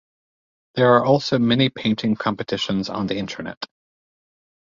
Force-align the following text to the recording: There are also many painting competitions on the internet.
There 0.73 0.95
are 0.95 1.05
also 1.05 1.37
many 1.37 1.69
painting 1.69 2.15
competitions 2.15 2.89
on 2.89 3.05
the 3.05 3.17
internet. 3.17 3.63